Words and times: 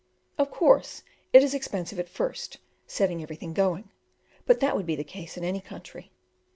Of 0.39 0.49
course, 0.49 1.03
it 1.31 1.43
is 1.43 1.53
expensive 1.53 1.99
at 1.99 2.09
first, 2.09 2.57
setting 2.87 3.21
everything 3.21 3.53
going, 3.53 3.91
but 4.47 4.59
that 4.59 4.75
would 4.75 4.87
be 4.87 4.95
the 4.95 5.03
case 5.03 5.37
in 5.37 5.43
any 5.43 5.61
country. 5.61 6.09